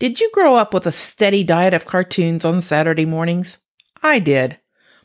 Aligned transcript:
Did 0.00 0.20
you 0.20 0.30
grow 0.32 0.54
up 0.54 0.72
with 0.72 0.86
a 0.86 0.92
steady 0.92 1.42
diet 1.42 1.74
of 1.74 1.84
cartoons 1.84 2.44
on 2.44 2.60
Saturday 2.60 3.04
mornings? 3.04 3.58
I 4.00 4.20
did. 4.20 4.58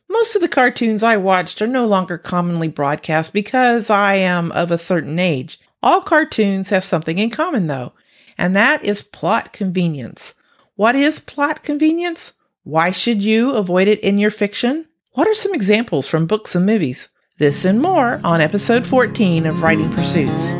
Most 0.07 0.35
of 0.35 0.41
the 0.41 0.47
cartoons 0.47 1.01
I 1.01 1.17
watched 1.17 1.63
are 1.63 1.67
no 1.67 1.87
longer 1.87 2.19
commonly 2.19 2.67
broadcast 2.67 3.33
because 3.33 3.89
I 3.89 4.15
am 4.15 4.51
of 4.51 4.69
a 4.69 4.77
certain 4.77 5.17
age. 5.17 5.59
All 5.81 6.01
cartoons 6.01 6.69
have 6.69 6.85
something 6.85 7.17
in 7.17 7.31
common, 7.31 7.65
though, 7.65 7.93
and 8.37 8.55
that 8.55 8.85
is 8.85 9.01
plot 9.01 9.51
convenience. 9.51 10.35
What 10.75 10.95
is 10.95 11.19
plot 11.19 11.63
convenience? 11.63 12.33
Why 12.63 12.91
should 12.91 13.23
you 13.23 13.51
avoid 13.51 13.87
it 13.87 13.99
in 14.01 14.19
your 14.19 14.31
fiction? 14.31 14.85
What 15.13 15.27
are 15.27 15.33
some 15.33 15.55
examples 15.55 16.05
from 16.05 16.27
books 16.27 16.53
and 16.53 16.67
movies? 16.67 17.09
This 17.39 17.65
and 17.65 17.81
more 17.81 18.21
on 18.23 18.41
episode 18.41 18.85
14 18.85 19.47
of 19.47 19.63
Writing 19.63 19.89
Pursuits. 19.89 20.53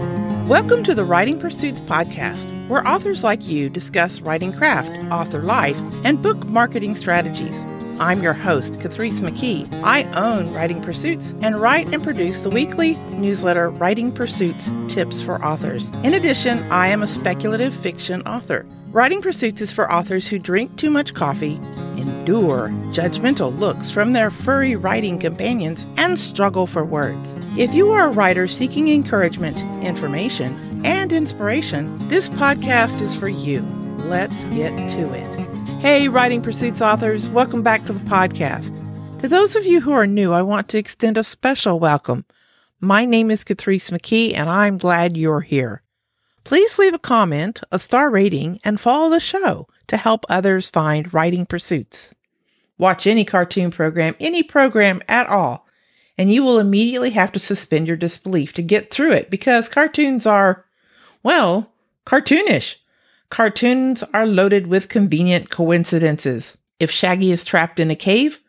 Welcome 0.48 0.84
to 0.84 0.94
the 0.94 1.06
Writing 1.06 1.40
Pursuits 1.40 1.80
podcast, 1.80 2.68
where 2.68 2.86
authors 2.86 3.24
like 3.24 3.48
you 3.48 3.70
discuss 3.70 4.20
writing 4.20 4.52
craft, 4.52 4.92
author 5.10 5.42
life, 5.42 5.82
and 6.04 6.22
book 6.22 6.46
marketing 6.48 6.96
strategies. 6.96 7.64
I'm 7.98 8.22
your 8.22 8.34
host, 8.34 8.74
Catrice 8.74 9.22
McKee. 9.22 9.72
I 9.84 10.04
own 10.12 10.54
Writing 10.54 10.82
Pursuits 10.82 11.34
and 11.42 11.62
write 11.62 11.94
and 11.94 12.04
produce 12.04 12.42
the 12.42 12.50
weekly 12.50 12.96
newsletter 13.12 13.70
Writing 13.70 14.12
Pursuits 14.12 14.70
Tips 14.90 15.22
for 15.22 15.42
Authors. 15.46 15.92
In 16.04 16.14
addition, 16.14 16.70
I 16.70 16.88
am 16.88 17.04
a 17.04 17.08
speculative 17.08 17.74
fiction 17.74 18.22
author. 18.24 18.66
Writing 18.94 19.24
Pursuits 19.24 19.60
is 19.60 19.72
for 19.72 19.92
authors 19.92 20.28
who 20.28 20.38
drink 20.38 20.76
too 20.76 20.92
much 20.92 21.16
coffee, 21.16 21.56
endure 21.98 22.70
judgmental 22.92 23.58
looks 23.58 23.90
from 23.90 24.12
their 24.12 24.30
furry 24.30 24.76
writing 24.76 25.18
companions, 25.18 25.88
and 25.98 26.20
struggle 26.20 26.68
for 26.68 26.86
words. 26.86 27.36
If 27.58 27.74
you 27.74 27.90
are 27.90 28.10
a 28.10 28.12
writer 28.12 28.48
seeking 28.48 28.90
encouragement, 28.90 29.62
information, 29.84 30.84
and 30.86 31.12
inspiration, 31.12 32.08
this 32.08 32.30
podcast 32.30 33.02
is 33.02 33.16
for 33.16 33.28
you. 33.28 33.62
Let's 34.06 34.46
get 34.46 34.88
to 34.90 35.12
it. 35.12 35.80
Hey, 35.80 36.08
Writing 36.08 36.44
Pursuits 36.44 36.80
authors, 36.80 37.32
welcome 37.32 37.64
back 37.64 37.88
to 37.88 37.94
the 37.94 38.00
podcast. 38.02 38.70
To 39.22 39.28
those 39.28 39.56
of 39.56 39.66
you 39.66 39.82
who 39.82 39.92
are 39.92 40.06
new, 40.06 40.34
I 40.34 40.44
want 40.44 40.70
to 40.70 40.78
extend 40.78 41.18
a 41.18 41.24
special 41.24 41.80
welcome. 41.80 42.26
My 42.80 43.06
name 43.06 43.32
is 43.32 43.44
Catrice 43.44 43.90
McKee, 43.90 44.38
and 44.38 44.52
I'm 44.52 44.78
glad 44.78 45.18
you're 45.18 45.42
here. 45.42 45.83
Please 46.44 46.78
leave 46.78 46.94
a 46.94 47.00
comment, 47.00 47.62
a 47.72 47.80
star 47.80 48.10
rating, 48.10 48.60
and 48.64 48.80
follow 48.80 49.10
the 49.10 49.20
show 49.20 49.68
to 49.88 49.96
help 49.96 50.26
others 50.28 50.70
find 50.70 51.14
writing 51.14 51.46
pursuits. 51.46 52.14
Watch 52.78 53.08
any 53.08 53.24
cartoon 53.24 53.72
program, 53.72 54.16
any 54.20 54.44
program 54.44 55.02
at 55.08 55.28
all, 55.28 55.68
and 56.18 56.34
you 56.34 56.44
will 56.44 56.60
immediately 56.60 57.12
have 57.12 57.32
to 57.32 57.40
suspend 57.40 57.88
your 57.88 57.96
disbelief 57.96 58.52
to 58.54 58.62
get 58.62 58.92
through 58.92 59.12
it 59.12 59.30
because 59.30 59.70
cartoons 59.70 60.26
are, 60.26 60.66
well, 61.22 61.72
cartoonish. 62.06 62.76
Cartoons 63.30 64.04
are 64.14 64.28
loaded 64.28 64.68
with 64.68 64.90
convenient 64.90 65.50
coincidences. 65.50 66.58
If 66.80 66.92
Shaggy 66.92 67.32
is 67.32 67.46
trapped 67.46 67.80
in 67.80 67.90
a 67.90 67.96
cave, 67.96 68.40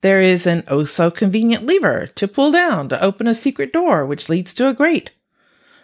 there 0.00 0.20
is 0.20 0.46
an 0.46 0.64
oh 0.68 0.84
so 0.84 1.10
convenient 1.10 1.66
lever 1.66 2.06
to 2.06 2.26
pull 2.26 2.50
down 2.50 2.88
to 2.88 3.04
open 3.04 3.26
a 3.26 3.34
secret 3.34 3.72
door 3.72 4.06
which 4.06 4.28
leads 4.28 4.54
to 4.54 4.68
a 4.68 4.74
grate. 4.74 5.12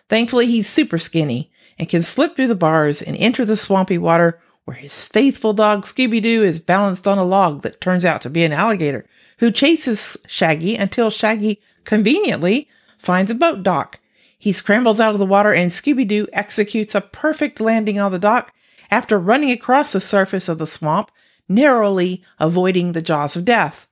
Thankfully, 0.08 0.46
he's 0.46 0.68
super 0.68 0.98
skinny 0.98 1.52
and 1.78 1.88
can 1.88 2.02
slip 2.02 2.34
through 2.34 2.48
the 2.48 2.54
bars 2.54 3.00
and 3.00 3.16
enter 3.16 3.44
the 3.44 3.56
swampy 3.56 3.98
water 3.98 4.40
where 4.64 4.76
his 4.76 5.06
faithful 5.06 5.54
dog 5.54 5.84
Scooby 5.84 6.20
Doo 6.20 6.44
is 6.44 6.60
balanced 6.60 7.08
on 7.08 7.16
a 7.16 7.24
log 7.24 7.62
that 7.62 7.80
turns 7.80 8.04
out 8.04 8.20
to 8.22 8.28
be 8.28 8.44
an 8.44 8.52
alligator, 8.52 9.06
who 9.38 9.50
chases 9.50 10.18
Shaggy 10.26 10.76
until 10.76 11.08
Shaggy 11.08 11.62
conveniently 11.84 12.68
finds 12.98 13.30
a 13.30 13.34
boat 13.34 13.62
dock. 13.62 13.98
He 14.38 14.52
scrambles 14.52 15.00
out 15.00 15.14
of 15.14 15.18
the 15.18 15.24
water 15.24 15.54
and 15.54 15.70
Scooby 15.70 16.06
Doo 16.06 16.28
executes 16.34 16.94
a 16.94 17.00
perfect 17.00 17.60
landing 17.60 17.98
on 17.98 18.12
the 18.12 18.18
dock 18.18 18.52
after 18.90 19.18
running 19.18 19.50
across 19.50 19.92
the 19.92 20.00
surface 20.00 20.48
of 20.48 20.58
the 20.58 20.66
swamp, 20.66 21.10
narrowly 21.48 22.22
avoiding 22.38 22.92
the 22.92 23.00
jaws 23.00 23.36
of 23.36 23.46
death. 23.46 23.86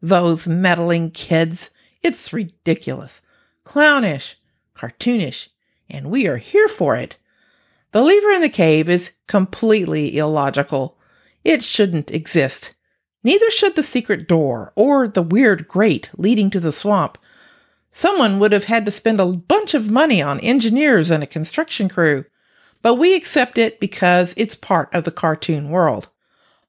Those 0.00 0.48
meddling 0.48 1.10
kids. 1.10 1.70
It's 2.02 2.32
ridiculous, 2.32 3.20
clownish, 3.64 4.36
cartoonish, 4.74 5.48
and 5.88 6.10
we 6.10 6.26
are 6.26 6.36
here 6.36 6.68
for 6.68 6.96
it. 6.96 7.16
The 7.92 8.02
lever 8.02 8.30
in 8.30 8.42
the 8.42 8.48
cave 8.48 8.88
is 8.88 9.14
completely 9.26 10.16
illogical. 10.18 10.98
It 11.44 11.62
shouldn't 11.62 12.10
exist. 12.10 12.74
Neither 13.22 13.50
should 13.50 13.74
the 13.74 13.82
secret 13.82 14.28
door 14.28 14.72
or 14.76 15.08
the 15.08 15.22
weird 15.22 15.66
grate 15.66 16.10
leading 16.16 16.50
to 16.50 16.60
the 16.60 16.72
swamp. 16.72 17.18
Someone 17.90 18.38
would 18.38 18.52
have 18.52 18.64
had 18.64 18.84
to 18.84 18.90
spend 18.90 19.20
a 19.20 19.26
bunch 19.26 19.74
of 19.74 19.90
money 19.90 20.20
on 20.20 20.38
engineers 20.40 21.10
and 21.10 21.22
a 21.22 21.26
construction 21.26 21.88
crew, 21.88 22.24
but 22.82 22.94
we 22.96 23.14
accept 23.14 23.58
it 23.58 23.80
because 23.80 24.34
it's 24.36 24.54
part 24.54 24.94
of 24.94 25.04
the 25.04 25.10
cartoon 25.10 25.70
world. 25.70 26.08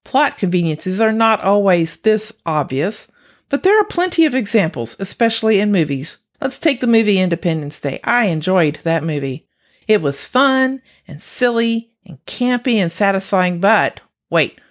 Plot 0.04 0.38
conveniences 0.38 1.02
are 1.02 1.12
not 1.12 1.42
always 1.42 1.98
this 1.98 2.32
obvious, 2.46 3.12
but 3.50 3.64
there 3.64 3.80
are 3.80 3.86
plenty 3.86 4.26
of 4.26 4.34
examples, 4.34 4.96
especially 5.00 5.60
in 5.60 5.72
movies. 5.72 6.18
Let's 6.40 6.60
take 6.60 6.82
the 6.82 6.88
movie 6.88 7.20
Independence 7.20 7.80
Day. 7.80 8.00
I 8.04 8.26
enjoyed 8.26 8.80
that 8.84 9.04
movie. 9.04 9.48
It 9.88 10.02
was 10.02 10.24
fun 10.24 10.82
and 11.08 11.22
silly 11.22 11.92
and 12.06 12.24
campy 12.26 12.76
and 12.76 12.92
satisfying, 12.92 13.60
but 13.60 14.02
wait, 14.30 14.62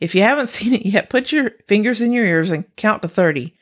if 0.00 0.14
you 0.14 0.22
haven't 0.22 0.50
seen 0.50 0.74
it 0.74 0.84
yet, 0.84 1.08
put 1.08 1.32
your 1.32 1.52
fingers 1.66 2.02
in 2.02 2.12
your 2.12 2.26
ears 2.26 2.50
and 2.50 2.64
count 2.76 3.02
to 3.02 3.08
30. 3.08 3.54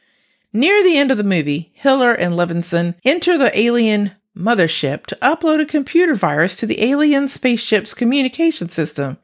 Near 0.52 0.82
the 0.82 0.96
end 0.96 1.10
of 1.10 1.18
the 1.18 1.24
movie, 1.24 1.70
Hiller 1.74 2.12
and 2.12 2.34
Levinson 2.34 2.96
enter 3.04 3.38
the 3.38 3.56
alien 3.58 4.12
mothership 4.36 5.06
to 5.06 5.18
upload 5.22 5.60
a 5.60 5.66
computer 5.66 6.14
virus 6.14 6.56
to 6.56 6.66
the 6.66 6.82
alien 6.82 7.28
spaceship's 7.28 7.94
communication 7.94 8.68
system. 8.68 9.18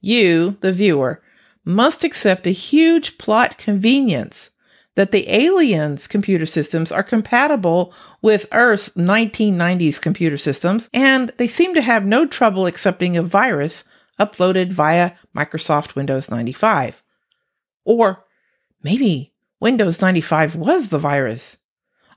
You, 0.00 0.56
the 0.60 0.72
viewer, 0.72 1.22
must 1.64 2.02
accept 2.02 2.46
a 2.46 2.50
huge 2.50 3.18
plot 3.18 3.58
convenience 3.58 4.50
that 5.00 5.12
the 5.12 5.30
aliens' 5.30 6.06
computer 6.06 6.44
systems 6.44 6.92
are 6.92 7.02
compatible 7.02 7.90
with 8.20 8.44
Earth's 8.52 8.90
1990s 8.90 9.98
computer 9.98 10.36
systems, 10.36 10.90
and 10.92 11.32
they 11.38 11.48
seem 11.48 11.72
to 11.72 11.80
have 11.80 12.04
no 12.04 12.26
trouble 12.26 12.66
accepting 12.66 13.16
a 13.16 13.22
virus 13.22 13.82
uploaded 14.18 14.72
via 14.72 15.12
Microsoft 15.34 15.94
Windows 15.94 16.30
95. 16.30 17.02
Or 17.86 18.26
maybe 18.82 19.32
Windows 19.58 20.02
95 20.02 20.54
was 20.54 20.90
the 20.90 20.98
virus. 20.98 21.56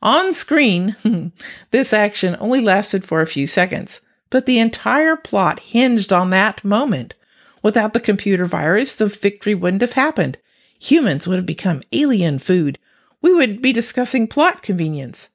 On 0.01 0.33
screen, 0.33 0.97
this 1.71 1.93
action 1.93 2.35
only 2.41 2.59
lasted 2.59 3.05
for 3.05 3.21
a 3.21 3.27
few 3.27 3.47
seconds, 3.47 4.01
but 4.29 4.45
the 4.45 4.59
entire 4.59 5.15
plot 5.15 5.61
hinged 5.61 6.11
on 6.11 6.31
that 6.31 6.65
moment. 6.65 7.13
Without 7.61 7.93
the 7.93 8.01
computer 8.01 8.43
virus, 8.43 8.93
the 8.93 9.07
victory 9.07 9.55
wouldn't 9.55 9.83
have 9.83 9.93
happened 9.93 10.37
humans 10.83 11.27
would 11.27 11.37
have 11.37 11.45
become 11.45 11.81
alien 11.91 12.39
food. 12.39 12.77
We 13.21 13.33
would 13.33 13.61
be 13.61 13.71
discussing 13.71 14.27
plot 14.27 14.61
convenience. 14.61 15.29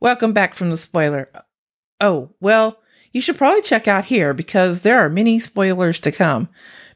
Welcome 0.00 0.32
back 0.32 0.54
from 0.54 0.70
the 0.70 0.76
spoiler. 0.76 1.30
Oh, 2.00 2.30
well, 2.40 2.78
you 3.12 3.20
should 3.20 3.38
probably 3.38 3.62
check 3.62 3.88
out 3.88 4.06
here 4.06 4.34
because 4.34 4.80
there 4.80 4.98
are 4.98 5.08
many 5.08 5.38
spoilers 5.38 5.98
to 6.00 6.12
come. 6.12 6.48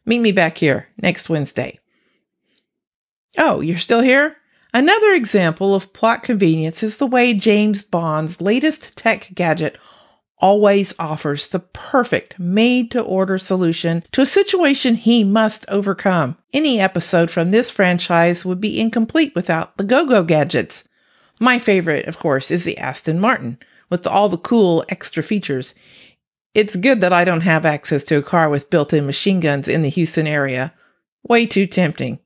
Meet 0.04 0.20
me 0.20 0.32
back 0.32 0.58
here 0.58 0.88
next 1.00 1.28
Wednesday. 1.28 1.78
Oh, 3.38 3.60
you're 3.60 3.78
still 3.78 4.00
here? 4.00 4.36
Another 4.72 5.12
example 5.12 5.74
of 5.74 5.92
plot 5.92 6.22
convenience 6.22 6.82
is 6.82 6.98
the 6.98 7.06
way 7.06 7.32
James 7.32 7.82
Bond's 7.82 8.40
latest 8.40 8.96
tech 8.96 9.30
gadget 9.34 9.78
always 10.38 10.94
offers 10.98 11.48
the 11.48 11.60
perfect 11.60 12.38
made 12.38 12.90
to 12.90 13.00
order 13.00 13.38
solution 13.38 14.02
to 14.12 14.22
a 14.22 14.26
situation 14.26 14.94
he 14.94 15.24
must 15.24 15.64
overcome. 15.68 16.36
Any 16.52 16.80
episode 16.80 17.30
from 17.30 17.50
this 17.50 17.70
franchise 17.70 18.44
would 18.44 18.60
be 18.60 18.80
incomplete 18.80 19.34
without 19.34 19.76
the 19.76 19.84
go 19.84 20.04
go 20.04 20.24
gadgets. 20.24 20.88
My 21.40 21.58
favorite, 21.58 22.06
of 22.06 22.18
course, 22.18 22.50
is 22.50 22.64
the 22.64 22.78
Aston 22.78 23.20
Martin 23.20 23.58
with 23.90 24.06
all 24.06 24.28
the 24.28 24.38
cool 24.38 24.84
extra 24.88 25.22
features. 25.22 25.74
It's 26.54 26.76
good 26.76 27.00
that 27.00 27.12
I 27.12 27.24
don't 27.24 27.40
have 27.40 27.64
access 27.64 28.04
to 28.04 28.16
a 28.16 28.22
car 28.22 28.48
with 28.48 28.70
built 28.70 28.92
in 28.92 29.06
machine 29.06 29.40
guns 29.40 29.66
in 29.66 29.82
the 29.82 29.88
Houston 29.88 30.26
area. 30.26 30.72
Way 31.28 31.46
too 31.46 31.66
tempting. 31.66 32.20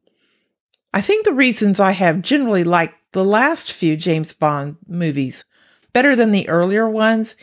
I 0.92 1.00
think 1.00 1.24
the 1.24 1.32
reasons 1.32 1.80
I 1.80 1.92
have 1.92 2.22
generally 2.22 2.64
liked 2.64 2.94
the 3.12 3.24
last 3.24 3.72
few 3.72 3.96
James 3.96 4.32
Bond 4.32 4.76
movies 4.86 5.44
better 5.92 6.14
than 6.14 6.32
the 6.32 6.48
earlier 6.48 6.88
ones 6.88 7.36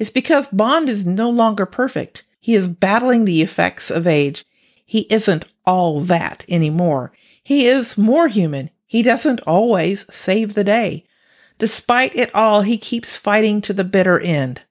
is 0.00 0.10
because 0.10 0.48
Bond 0.48 0.88
is 0.88 1.06
no 1.06 1.30
longer 1.30 1.66
perfect. 1.66 2.24
He 2.40 2.54
is 2.54 2.66
battling 2.66 3.26
the 3.26 3.42
effects 3.42 3.90
of 3.90 4.06
age. 4.06 4.44
He 4.84 5.00
isn't 5.10 5.44
all 5.64 6.00
that 6.00 6.44
anymore. 6.48 7.12
He 7.44 7.66
is 7.66 7.98
more 7.98 8.26
human. 8.26 8.70
He 8.86 9.02
doesn't 9.02 9.42
always 9.46 10.12
save 10.12 10.54
the 10.54 10.64
day. 10.64 11.04
Despite 11.58 12.16
it 12.16 12.34
all, 12.34 12.62
he 12.62 12.78
keeps 12.78 13.18
fighting 13.18 13.60
to 13.60 13.74
the 13.74 13.84
bitter 13.84 14.18
end. 14.18 14.64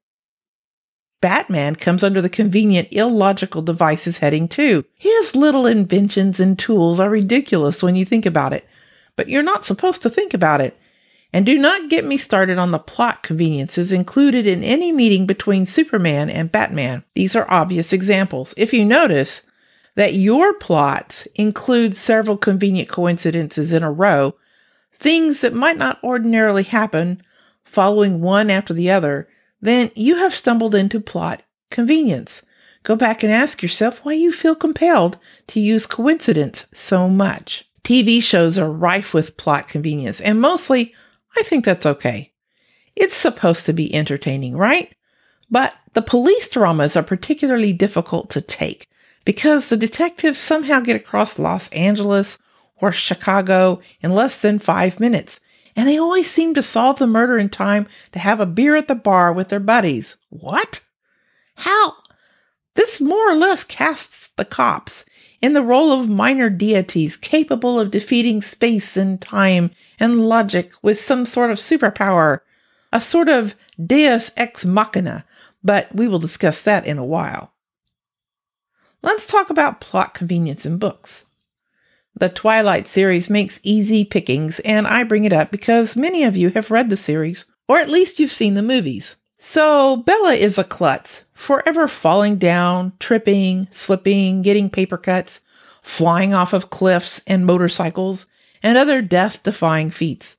Batman 1.21 1.75
comes 1.75 2.03
under 2.03 2.21
the 2.21 2.29
convenient 2.29 2.87
illogical 2.91 3.61
devices 3.61 4.17
heading 4.17 4.47
too. 4.47 4.83
His 4.95 5.35
little 5.35 5.67
inventions 5.67 6.39
and 6.39 6.57
tools 6.57 6.99
are 6.99 7.09
ridiculous 7.09 7.83
when 7.83 7.95
you 7.95 8.05
think 8.05 8.25
about 8.25 8.53
it, 8.53 8.67
but 9.15 9.29
you're 9.29 9.43
not 9.43 9.65
supposed 9.65 10.01
to 10.01 10.09
think 10.09 10.33
about 10.33 10.59
it. 10.59 10.75
And 11.31 11.45
do 11.45 11.57
not 11.57 11.89
get 11.89 12.05
me 12.05 12.17
started 12.17 12.57
on 12.57 12.71
the 12.71 12.79
plot 12.79 13.21
conveniences 13.21 13.91
included 13.91 14.47
in 14.47 14.63
any 14.63 14.91
meeting 14.91 15.27
between 15.27 15.65
Superman 15.65 16.29
and 16.29 16.51
Batman. 16.51 17.03
These 17.13 17.35
are 17.35 17.45
obvious 17.49 17.93
examples. 17.93 18.55
If 18.57 18.73
you 18.73 18.83
notice 18.83 19.43
that 19.95 20.15
your 20.15 20.53
plots 20.55 21.27
include 21.35 21.95
several 21.95 22.37
convenient 22.37 22.89
coincidences 22.89 23.73
in 23.73 23.83
a 23.83 23.91
row, 23.91 24.35
things 24.91 25.41
that 25.41 25.53
might 25.53 25.77
not 25.77 26.03
ordinarily 26.03 26.63
happen 26.63 27.21
following 27.63 28.21
one 28.21 28.49
after 28.49 28.73
the 28.73 28.89
other, 28.89 29.27
then 29.61 29.91
you 29.95 30.15
have 30.15 30.33
stumbled 30.33 30.73
into 30.73 30.99
plot 30.99 31.43
convenience. 31.69 32.43
Go 32.83 32.95
back 32.95 33.23
and 33.23 33.31
ask 33.31 33.61
yourself 33.61 34.03
why 34.03 34.13
you 34.13 34.31
feel 34.31 34.55
compelled 34.55 35.19
to 35.47 35.59
use 35.59 35.85
coincidence 35.85 36.65
so 36.73 37.07
much. 37.07 37.69
TV 37.83 38.21
shows 38.21 38.57
are 38.57 38.71
rife 38.71 39.13
with 39.13 39.37
plot 39.37 39.67
convenience, 39.67 40.19
and 40.21 40.41
mostly 40.41 40.93
I 41.37 41.43
think 41.43 41.65
that's 41.65 41.85
okay. 41.85 42.33
It's 42.95 43.15
supposed 43.15 43.65
to 43.65 43.73
be 43.73 43.93
entertaining, 43.93 44.57
right? 44.57 44.93
But 45.49 45.73
the 45.93 46.01
police 46.01 46.49
dramas 46.49 46.95
are 46.95 47.03
particularly 47.03 47.73
difficult 47.73 48.29
to 48.31 48.41
take 48.41 48.87
because 49.25 49.67
the 49.67 49.77
detectives 49.77 50.39
somehow 50.39 50.79
get 50.79 50.95
across 50.95 51.39
Los 51.39 51.69
Angeles 51.69 52.37
or 52.81 52.91
Chicago 52.91 53.81
in 54.01 54.13
less 54.13 54.39
than 54.39 54.59
five 54.59 54.99
minutes, 54.99 55.39
and 55.75 55.87
they 55.87 55.97
always 55.97 56.29
seem 56.29 56.53
to 56.53 56.63
solve 56.63 56.99
the 56.99 57.07
murder 57.07 57.37
in 57.37 57.49
time 57.49 57.87
to 58.11 58.19
have 58.19 58.39
a 58.39 58.45
beer 58.45 58.75
at 58.75 58.87
the 58.87 58.95
bar 58.95 59.33
with 59.33 59.49
their 59.49 59.59
buddies. 59.59 60.17
What? 60.29 60.81
How? 61.55 61.93
This 62.75 63.01
more 63.01 63.29
or 63.29 63.35
less 63.35 63.63
casts 63.63 64.29
the 64.37 64.45
cops 64.45 65.05
in 65.41 65.53
the 65.53 65.63
role 65.63 65.91
of 65.91 66.09
minor 66.09 66.49
deities 66.49 67.17
capable 67.17 67.79
of 67.79 67.91
defeating 67.91 68.41
space 68.41 68.97
and 68.97 69.21
time 69.21 69.71
and 69.99 70.27
logic 70.27 70.71
with 70.81 70.99
some 70.99 71.25
sort 71.25 71.51
of 71.51 71.57
superpower, 71.57 72.39
a 72.91 72.99
sort 72.99 73.29
of 73.29 73.55
deus 73.83 74.31
ex 74.35 74.65
machina, 74.65 75.25
but 75.63 75.93
we 75.93 76.07
will 76.07 76.19
discuss 76.19 76.61
that 76.61 76.85
in 76.85 76.97
a 76.97 77.05
while. 77.05 77.53
Let's 79.01 79.25
talk 79.25 79.49
about 79.49 79.79
plot 79.79 80.13
convenience 80.13 80.65
in 80.65 80.77
books. 80.77 81.27
The 82.15 82.29
Twilight 82.29 82.87
series 82.87 83.29
makes 83.29 83.61
easy 83.63 84.03
pickings, 84.03 84.59
and 84.59 84.85
I 84.87 85.03
bring 85.03 85.23
it 85.23 85.31
up 85.31 85.51
because 85.51 85.95
many 85.95 86.23
of 86.23 86.35
you 86.35 86.49
have 86.49 86.71
read 86.71 86.89
the 86.89 86.97
series, 86.97 87.45
or 87.67 87.77
at 87.77 87.89
least 87.89 88.19
you've 88.19 88.33
seen 88.33 88.55
the 88.55 88.61
movies. 88.61 89.15
So 89.41 89.95
Bella 89.95 90.33
is 90.33 90.57
a 90.57 90.65
klutz, 90.65 91.23
forever 91.33 91.87
falling 91.87 92.35
down, 92.37 92.91
tripping, 92.99 93.69
slipping, 93.71 94.41
getting 94.41 94.69
paper 94.69 94.97
cuts, 94.97 95.39
flying 95.81 96.33
off 96.33 96.51
of 96.51 96.69
cliffs 96.69 97.21
and 97.25 97.45
motorcycles, 97.45 98.27
and 98.61 98.77
other 98.77 99.01
death 99.01 99.41
defying 99.41 99.91
feats. 99.91 100.35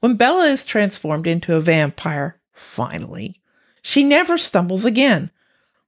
When 0.00 0.16
Bella 0.16 0.46
is 0.46 0.64
transformed 0.64 1.26
into 1.26 1.56
a 1.56 1.60
vampire, 1.60 2.40
finally, 2.50 3.42
she 3.82 4.02
never 4.02 4.38
stumbles 4.38 4.86
again. 4.86 5.30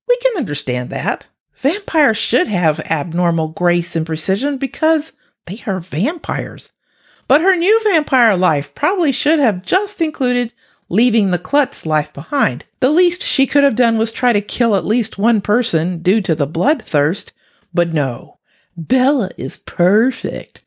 We 0.06 0.18
can 0.18 0.36
understand 0.36 0.90
that. 0.90 1.24
Vampires 1.54 2.18
should 2.18 2.48
have 2.48 2.80
abnormal 2.80 3.48
grace 3.48 3.96
and 3.96 4.04
precision 4.04 4.58
because 4.58 5.14
they 5.46 5.62
are 5.66 5.80
vampires. 5.80 6.72
But 7.26 7.40
her 7.40 7.56
new 7.56 7.80
vampire 7.84 8.36
life 8.36 8.74
probably 8.74 9.12
should 9.12 9.38
have 9.38 9.62
just 9.62 10.02
included 10.02 10.52
leaving 10.90 11.30
the 11.30 11.38
klutz 11.38 11.86
life 11.86 12.12
behind. 12.12 12.64
The 12.80 12.90
least 12.90 13.22
she 13.22 13.46
could 13.46 13.64
have 13.64 13.76
done 13.76 13.96
was 13.96 14.12
try 14.12 14.34
to 14.34 14.40
kill 14.42 14.76
at 14.76 14.84
least 14.84 15.16
one 15.16 15.40
person 15.40 16.02
due 16.02 16.20
to 16.20 16.34
the 16.34 16.46
bloodthirst, 16.46 17.32
but 17.72 17.94
no. 17.94 18.38
Bella 18.76 19.30
is 19.38 19.56
perfect. 19.58 20.62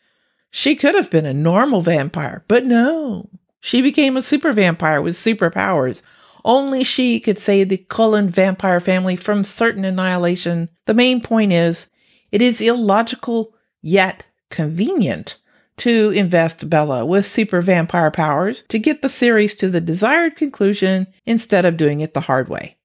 She 0.49 0.75
could 0.75 0.95
have 0.95 1.11
been 1.11 1.25
a 1.25 1.33
normal 1.33 1.81
vampire, 1.81 2.45
but 2.47 2.65
no. 2.65 3.29
She 3.59 3.81
became 3.81 4.17
a 4.17 4.23
super 4.23 4.53
vampire 4.53 5.01
with 5.01 5.15
superpowers. 5.15 6.01
Only 6.45 6.83
she 6.83 7.19
could 7.19 7.39
save 7.39 7.69
the 7.69 7.77
Cullen 7.77 8.29
vampire 8.29 8.79
family 8.79 9.15
from 9.15 9.43
certain 9.43 9.85
annihilation. 9.85 10.69
The 10.85 10.93
main 10.93 11.21
point 11.21 11.53
is, 11.53 11.87
it 12.31 12.41
is 12.41 12.61
illogical 12.61 13.53
yet 13.81 14.25
convenient 14.49 15.37
to 15.77 16.11
invest 16.11 16.69
Bella 16.69 17.05
with 17.05 17.25
super 17.25 17.61
vampire 17.61 18.11
powers 18.11 18.63
to 18.69 18.79
get 18.79 19.01
the 19.01 19.09
series 19.09 19.55
to 19.55 19.69
the 19.69 19.81
desired 19.81 20.35
conclusion 20.35 21.07
instead 21.25 21.65
of 21.65 21.77
doing 21.77 22.01
it 22.01 22.13
the 22.13 22.21
hard 22.21 22.49
way. 22.49 22.77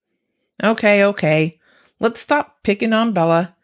Okay, 0.63 1.05
okay, 1.05 1.61
let's 2.01 2.21
stop 2.21 2.63
picking 2.63 2.93
on 2.93 3.13
Bella. 3.13 3.57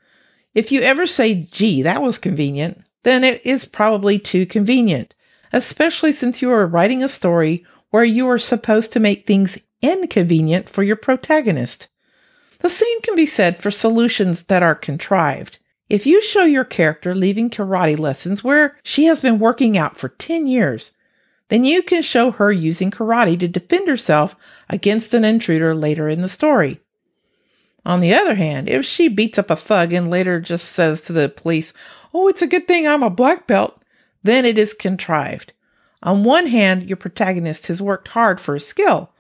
If 0.55 0.71
you 0.71 0.83
ever 0.83 1.07
say, 1.07 1.49
gee, 1.51 1.83
that 1.83 2.03
was 2.03 2.19
convenient, 2.19 2.83
then 3.03 3.25
it 3.25 3.45
is 3.45 3.65
probably 3.65 4.19
too 4.19 4.47
convenient, 4.47 5.15
especially 5.53 6.13
since 6.13 6.41
you 6.41 6.51
are 6.51 6.67
writing 6.67 7.03
a 7.03 7.09
story 7.09 7.65
where 7.91 8.05
you 8.05 8.29
are 8.29 8.39
supposed 8.39 8.93
to 8.93 9.01
make 9.01 9.27
things 9.27 9.59
inconvenient 9.83 10.69
for 10.69 10.83
your 10.83 10.97
protagonist. 10.97 11.89
The 12.61 12.71
same 12.71 13.01
can 13.03 13.15
be 13.15 13.27
said 13.27 13.61
for 13.61 13.71
solutions 13.71 14.45
that 14.45 14.63
are 14.63 14.75
contrived. 14.75 15.59
If 15.91 16.07
you 16.07 16.23
show 16.23 16.45
your 16.45 16.65
character 16.65 17.15
leaving 17.15 17.51
karate 17.51 17.99
lessons 17.99 18.43
where 18.43 18.79
she 18.83 19.05
has 19.05 19.21
been 19.21 19.39
working 19.39 19.77
out 19.77 19.97
for 19.99 20.09
10 20.09 20.47
years, 20.47 20.93
then 21.49 21.65
you 21.65 21.83
can 21.83 22.03
show 22.03 22.31
her 22.31 22.51
using 22.51 22.91
karate 22.91 23.39
to 23.39 23.49
defend 23.49 23.87
herself 23.87 24.35
against 24.71 25.13
an 25.13 25.25
intruder 25.25 25.75
later 25.75 26.09
in 26.09 26.23
the 26.23 26.29
story. 26.29 26.81
On 27.85 28.01
the 28.01 28.15
other 28.15 28.35
hand, 28.35 28.69
if 28.71 28.87
she 28.87 29.09
beats 29.09 29.39
up 29.39 29.51
a 29.51 29.57
thug 29.57 29.93
and 29.93 30.11
later 30.11 30.41
just 30.41 30.71
says 30.71 31.03
to 31.03 31.13
the 31.13 31.29
police, 31.29 31.75
Oh, 32.15 32.29
it's 32.29 32.41
a 32.41 32.47
good 32.47 32.67
thing 32.67 32.89
I'm 32.89 33.03
a 33.03 33.11
black 33.11 33.47
belt, 33.47 33.83
then 34.23 34.47
it 34.47 34.57
is 34.57 34.73
contrived. 34.73 35.53
On 36.03 36.25
one 36.25 36.47
hand, 36.47 36.89
your 36.89 36.97
protagonist 36.97 37.67
has 37.67 37.83
worked 37.83 38.09
hard 38.09 38.41
for 38.41 38.55
a 38.55 38.61
skill. 38.61 39.13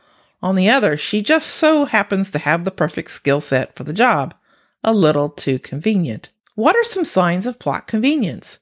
On 0.43 0.55
the 0.55 0.71
other, 0.71 0.97
she 0.97 1.23
just 1.23 1.51
so 1.51 1.85
happens 1.85 2.31
to 2.31 2.39
have 2.39 2.65
the 2.65 2.71
perfect 2.71 3.11
skill 3.11 3.43
set 3.43 3.77
for 3.77 3.85
the 3.85 3.93
job. 3.93 4.35
A 4.83 4.95
little 4.95 5.29
too 5.29 5.59
convenient. 5.59 6.31
What 6.56 6.77
are 6.77 6.85
some 6.85 7.05
signs 7.05 7.47
of 7.47 7.59
plot 7.59 7.89
convenience? 7.89 8.61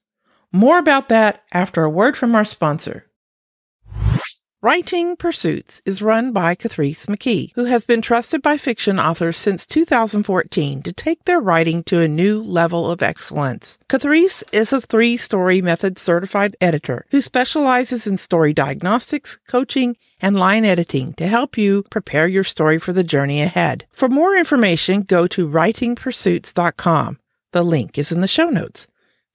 More 0.50 0.78
about 0.78 1.10
that 1.10 1.42
after 1.52 1.84
a 1.84 1.90
word 1.90 2.16
from 2.16 2.34
our 2.34 2.44
sponsor. 2.44 3.04
Writing 4.62 5.14
Pursuits 5.16 5.82
is 5.84 6.00
run 6.00 6.32
by 6.32 6.54
Catrice 6.54 7.06
McKee, 7.06 7.50
who 7.54 7.64
has 7.64 7.84
been 7.84 8.00
trusted 8.00 8.40
by 8.40 8.56
fiction 8.56 8.98
authors 8.98 9.36
since 9.36 9.66
2014 9.66 10.82
to 10.82 10.92
take 10.92 11.24
their 11.24 11.40
writing 11.40 11.82
to 11.82 12.00
a 12.00 12.08
new 12.08 12.40
level 12.40 12.90
of 12.90 13.02
excellence. 13.02 13.78
Catrice 13.90 14.42
is 14.52 14.72
a 14.72 14.80
three 14.80 15.18
story 15.18 15.60
method 15.60 15.98
certified 15.98 16.56
editor 16.62 17.04
who 17.10 17.20
specializes 17.20 18.06
in 18.06 18.16
story 18.16 18.54
diagnostics, 18.54 19.38
coaching, 19.48 19.98
and 20.20 20.36
line 20.36 20.64
editing 20.64 21.12
to 21.14 21.26
help 21.26 21.58
you 21.58 21.82
prepare 21.90 22.26
your 22.26 22.44
story 22.44 22.78
for 22.78 22.94
the 22.94 23.04
journey 23.04 23.42
ahead. 23.42 23.84
For 23.92 24.08
more 24.08 24.34
information, 24.34 25.02
go 25.02 25.26
to 25.26 25.46
writingpursuits.com. 25.46 27.18
The 27.52 27.62
link 27.62 27.98
is 27.98 28.12
in 28.12 28.20
the 28.20 28.28
show 28.28 28.50
notes. 28.50 28.86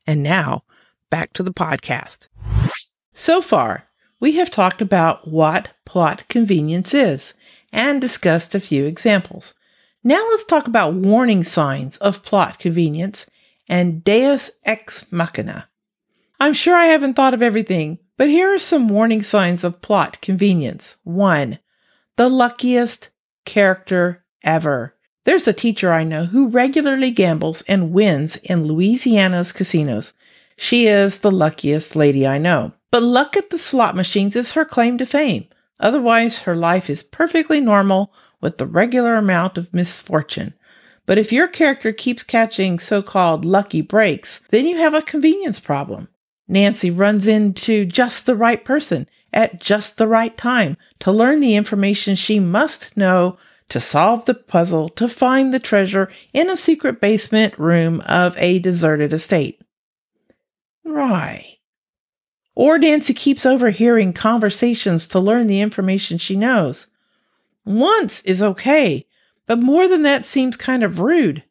And 0.06 0.22
now, 0.22 0.64
back 1.10 1.34
to 1.34 1.44
the 1.44 1.54
podcast. 1.54 2.28
So 3.14 3.42
far, 3.42 3.88
we 4.20 4.34
have 4.34 4.52
talked 4.52 4.82
about 4.82 5.28
what 5.28 5.74
plot 5.86 6.28
convenience 6.28 6.94
is 6.94 7.34
and 7.72 8.02
discussed 8.02 8.56
a 8.56 8.60
few 8.60 8.86
examples. 8.86 9.54
Now 10.04 10.26
let's 10.32 10.46
talk 10.46 10.68
about 10.68 10.94
warning 10.94 11.44
signs 11.44 11.98
of 11.98 12.24
plot 12.24 12.60
convenience 12.60 13.30
and 13.68 14.04
deus 14.04 14.52
ex 14.66 15.12
machina. 15.12 15.70
I'm 16.40 16.54
sure 16.54 16.76
I 16.76 16.86
haven't 16.86 17.16
thought 17.16 17.34
of 17.34 17.42
everything, 17.42 18.00
but 18.16 18.30
here 18.30 18.54
are 18.54 18.60
some 18.60 18.90
warning 18.90 19.24
signs 19.24 19.64
of 19.64 19.82
plot 19.82 20.22
convenience. 20.22 20.98
One, 21.04 21.60
the 22.16 22.30
luckiest 22.30 23.10
character 23.46 24.24
ever. 24.44 24.96
There's 25.28 25.46
a 25.46 25.52
teacher 25.52 25.92
I 25.92 26.06
know 26.06 26.24
who 26.24 26.48
regularly 26.48 27.12
gambles 27.12 27.62
and 27.64 27.92
wins 27.92 28.38
in 28.38 28.64
Louisiana's 28.64 29.52
casinos. 29.52 30.14
She 30.56 30.88
is 30.88 31.20
the 31.20 31.30
luckiest 31.30 31.98
lady 31.98 32.26
I 32.26 32.38
know. 32.38 32.72
But 32.92 33.04
luck 33.04 33.36
at 33.36 33.50
the 33.50 33.58
slot 33.58 33.94
machines 33.94 34.38
is 34.38 34.54
her 34.54 34.64
claim 34.64 34.98
to 35.00 35.06
fame. 35.06 35.50
Otherwise, 35.82 36.40
her 36.40 36.56
life 36.56 36.90
is 36.90 37.04
perfectly 37.04 37.60
normal 37.60 38.14
with 38.40 38.58
the 38.58 38.66
regular 38.66 39.16
amount 39.16 39.58
of 39.58 39.74
misfortune. 39.74 40.54
But 41.06 41.18
if 41.18 41.34
your 41.34 41.50
character 41.50 41.92
keeps 41.92 42.24
catching 42.24 42.80
so 42.80 43.02
called 43.02 43.44
lucky 43.44 43.82
breaks, 43.82 44.48
then 44.52 44.66
you 44.66 44.78
have 44.78 44.94
a 44.94 45.02
convenience 45.02 45.60
problem. 45.60 46.08
Nancy 46.48 46.90
runs 46.90 47.28
into 47.28 47.84
just 47.84 48.26
the 48.26 48.36
right 48.38 48.64
person 48.64 49.10
at 49.34 49.60
just 49.60 49.98
the 49.98 50.08
right 50.08 50.38
time 50.38 50.78
to 51.00 51.12
learn 51.12 51.42
the 51.42 51.58
information 51.58 52.16
she 52.16 52.40
must 52.40 52.96
know 52.96 53.38
to 53.70 53.80
solve 53.80 54.26
the 54.26 54.34
puzzle 54.34 54.90
to 54.90 55.08
find 55.08 55.54
the 55.54 55.60
treasure 55.60 56.10
in 56.34 56.50
a 56.50 56.58
secret 56.58 57.02
basement 57.02 57.58
room 57.58 58.02
of 58.08 58.38
a 58.38 58.60
deserted 58.60 59.14
estate. 59.14 59.62
Right. 60.86 61.58
Or 62.56 62.78
Nancy 62.78 63.14
keeps 63.14 63.46
overhearing 63.46 64.14
conversations 64.14 65.06
to 65.08 65.20
learn 65.20 65.48
the 65.48 65.62
information 65.62 66.18
she 66.18 66.36
knows. 66.36 66.88
Once 67.66 68.22
is 68.22 68.42
okay, 68.42 69.06
but 69.46 69.60
more 69.60 69.88
than 69.88 70.04
that 70.04 70.26
seems 70.26 70.58
kind 70.58 70.84
of 70.84 71.00
rude. 71.00 71.44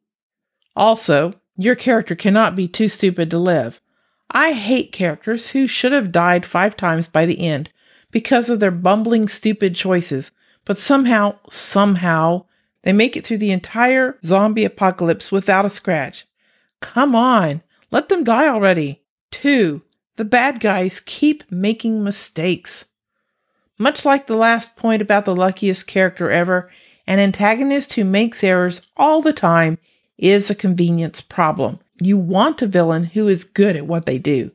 Also, 0.75 1.32
your 1.56 1.75
character 1.75 2.14
cannot 2.14 2.56
be 2.56 2.66
too 2.66 2.88
stupid 2.88 3.30
to 3.30 3.38
live. 3.38 3.80
I 4.30 4.52
hate 4.52 4.92
characters 4.92 5.50
who 5.50 5.66
should 5.66 5.92
have 5.92 6.11
died 6.11 6.44
five 6.44 6.76
times 6.76 7.06
by 7.06 7.26
the 7.26 7.40
end 7.40 7.70
because 8.11 8.50
of 8.50 8.61
their 8.61 8.70
bumbling, 8.70 9.28
stupid 9.28 9.75
choices, 9.75 10.32
but 10.66 10.78
somehow, 10.78 11.38
somehow, 11.49 12.44
they 12.82 12.92
make 12.92 13.16
it 13.16 13.26
through 13.26 13.38
the 13.38 13.52
entire 13.52 14.18
zombie 14.23 14.64
apocalypse 14.64 15.32
without 15.32 15.64
a 15.64 15.70
scratch. 15.70 16.26
Come 16.80 17.14
on, 17.14 17.62
let 17.90 18.11
them 18.11 18.25
die 18.25 18.49
already. 18.49 19.02
Two, 19.30 19.82
the 20.16 20.25
bad 20.25 20.61
guys 20.61 21.00
keep 21.00 21.50
making 21.50 22.04
mistakes. 22.04 22.85
Much 23.78 24.04
like 24.04 24.26
the 24.26 24.37
last 24.37 24.76
point 24.76 25.00
about 25.00 25.25
the 25.25 25.35
luckiest 25.35 25.87
character 25.87 26.30
ever, 26.30 26.70
an 27.06 27.18
antagonist 27.18 27.94
who 27.94 28.04
makes 28.04 28.42
errors 28.42 28.87
all 28.96 29.23
the 29.23 29.32
time 29.32 29.78
is 30.18 30.50
a 30.50 30.54
convenience 30.54 31.20
problem. 31.20 31.78
You 32.00 32.16
want 32.16 32.62
a 32.62 32.66
villain 32.66 33.04
who 33.04 33.28
is 33.28 33.44
good 33.44 33.76
at 33.76 33.87
what 33.87 34.06
they 34.06 34.18
do. 34.18 34.50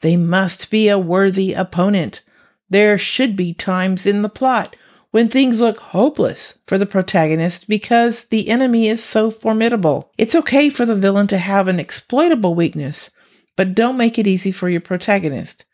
They 0.00 0.16
must 0.16 0.70
be 0.70 0.88
a 0.88 0.98
worthy 0.98 1.52
opponent. 1.52 2.22
There 2.68 2.98
should 2.98 3.36
be 3.36 3.54
times 3.54 4.06
in 4.06 4.22
the 4.22 4.28
plot 4.28 4.74
when 5.12 5.28
things 5.28 5.60
look 5.60 5.78
hopeless 5.78 6.58
for 6.66 6.78
the 6.78 6.86
protagonist 6.86 7.68
because 7.68 8.24
the 8.24 8.48
enemy 8.48 8.88
is 8.88 9.04
so 9.04 9.30
formidable. 9.30 10.10
It's 10.16 10.34
okay 10.34 10.70
for 10.70 10.86
the 10.86 10.96
villain 10.96 11.26
to 11.28 11.38
have 11.38 11.68
an 11.68 11.78
exploitable 11.78 12.54
weakness, 12.54 13.10
but 13.54 13.74
don't 13.74 13.98
make 13.98 14.18
it 14.18 14.26
easy 14.26 14.50
for 14.50 14.70
your 14.70 14.80
protagonist. 14.80 15.66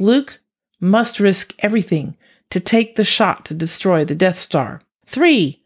Luke 0.00 0.40
must 0.80 1.20
risk 1.20 1.54
everything 1.60 2.16
to 2.50 2.58
take 2.58 2.96
the 2.96 3.04
shot 3.04 3.44
to 3.44 3.54
destroy 3.54 4.04
the 4.04 4.16
Death 4.16 4.40
Star. 4.40 4.80
3. 5.06 5.62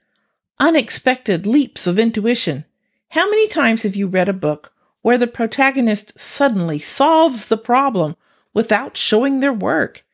Unexpected 0.61 1.47
leaps 1.47 1.87
of 1.87 1.99
intuition. 1.99 2.67
How 3.09 3.29
many 3.31 3.49
times 3.49 3.85
have 3.85 3.97
you 3.97 4.07
read 4.07 4.29
a 4.29 4.35
book 4.35 4.75
where 5.01 5.17
the 5.17 5.27
protagonist 5.27 6.13
suddenly 6.21 6.79
solves 6.79 7.47
the 7.47 7.57
problem 7.57 8.17
without 8.53 8.99
showing 8.99 9.41
their 9.41 9.53
work? 9.53 10.05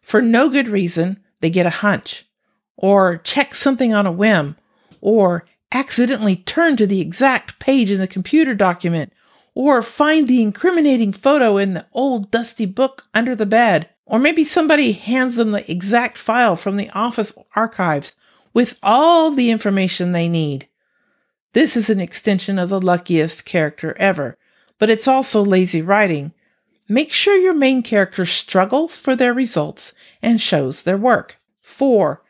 For 0.00 0.22
no 0.22 0.48
good 0.48 0.68
reason, 0.68 1.22
they 1.40 1.50
get 1.50 1.66
a 1.66 1.70
hunch, 1.70 2.26
or 2.80 3.18
check 3.18 3.54
something 3.54 3.92
on 3.92 4.06
a 4.06 4.12
whim, 4.12 4.56
or 5.02 5.44
accidentally 5.70 6.36
turn 6.36 6.76
to 6.78 6.86
the 6.86 7.00
exact 7.00 7.58
page 7.58 7.90
in 7.90 8.00
the 8.00 8.08
computer 8.08 8.54
document, 8.54 9.12
or 9.54 9.82
find 9.82 10.26
the 10.26 10.40
incriminating 10.40 11.12
photo 11.12 11.58
in 11.58 11.74
the 11.74 11.86
old 11.92 12.30
dusty 12.30 12.64
book 12.64 13.04
under 13.12 13.36
the 13.36 13.46
bed, 13.46 13.88
or 14.06 14.18
maybe 14.18 14.44
somebody 14.44 14.92
hands 14.92 15.36
them 15.36 15.50
the 15.50 15.70
exact 15.70 16.16
file 16.16 16.56
from 16.56 16.76
the 16.76 16.90
office 16.90 17.34
archives 17.54 18.14
with 18.54 18.78
all 18.82 19.30
the 19.30 19.50
information 19.50 20.12
they 20.12 20.28
need. 20.28 20.66
This 21.52 21.76
is 21.76 21.90
an 21.90 22.00
extension 22.00 22.58
of 22.58 22.70
the 22.70 22.80
luckiest 22.80 23.44
character 23.44 23.94
ever, 23.98 24.38
but 24.78 24.88
it's 24.88 25.06
also 25.06 25.44
lazy 25.44 25.82
writing. 25.82 26.32
Make 26.88 27.12
sure 27.12 27.36
your 27.36 27.54
main 27.54 27.82
character 27.82 28.24
struggles 28.24 28.96
for 28.96 29.14
their 29.14 29.34
results 29.34 29.92
and 30.22 30.40
shows 30.40 30.82
their 30.82 30.96
work. 30.96 31.38
4. 31.60 32.22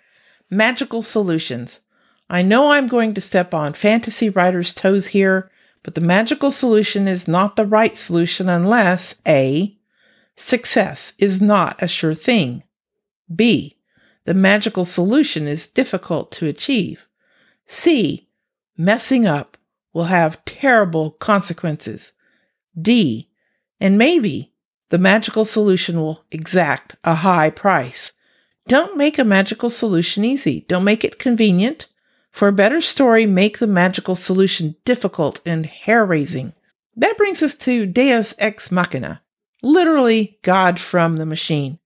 Magical 0.50 1.02
solutions. 1.02 1.80
I 2.28 2.42
know 2.42 2.72
I'm 2.72 2.88
going 2.88 3.14
to 3.14 3.20
step 3.20 3.54
on 3.54 3.72
fantasy 3.72 4.28
writers' 4.28 4.74
toes 4.74 5.08
here, 5.08 5.50
but 5.82 5.94
the 5.94 6.00
magical 6.00 6.50
solution 6.50 7.08
is 7.08 7.28
not 7.28 7.56
the 7.56 7.66
right 7.66 7.96
solution 7.96 8.48
unless 8.48 9.22
A. 9.26 9.78
Success 10.36 11.12
is 11.18 11.40
not 11.40 11.82
a 11.82 11.88
sure 11.88 12.14
thing. 12.14 12.64
B. 13.34 13.78
The 14.24 14.34
magical 14.34 14.84
solution 14.84 15.46
is 15.46 15.66
difficult 15.66 16.32
to 16.32 16.46
achieve. 16.46 17.06
C 17.66 18.28
messing 18.76 19.26
up 19.26 19.58
will 19.92 20.04
have 20.04 20.44
terrible 20.44 21.10
consequences. 21.12 22.12
D, 22.80 23.30
and 23.78 23.98
maybe 23.98 24.54
the 24.88 24.98
magical 24.98 25.44
solution 25.44 26.00
will 26.00 26.24
exact 26.30 26.96
a 27.04 27.16
high 27.16 27.50
price. 27.50 28.12
Don't 28.68 28.96
make 28.96 29.18
a 29.18 29.24
magical 29.24 29.70
solution 29.70 30.24
easy. 30.24 30.64
Don't 30.68 30.84
make 30.84 31.04
it 31.04 31.18
convenient. 31.18 31.86
For 32.30 32.48
a 32.48 32.52
better 32.52 32.80
story, 32.80 33.26
make 33.26 33.58
the 33.58 33.66
magical 33.66 34.14
solution 34.14 34.76
difficult 34.84 35.40
and 35.44 35.66
hair 35.66 36.04
raising. 36.04 36.52
That 36.96 37.16
brings 37.16 37.42
us 37.42 37.54
to 37.56 37.86
Deus 37.86 38.34
Ex 38.38 38.70
Machina, 38.70 39.22
literally 39.62 40.38
God 40.42 40.78
from 40.78 41.16
the 41.16 41.26
machine. 41.26 41.78